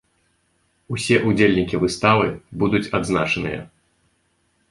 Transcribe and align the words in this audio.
Усе 0.95 1.15
ўдзельнікі 1.27 1.81
выставы 1.83 2.25
будуць 2.63 2.83
адзначаныя. 3.01 3.59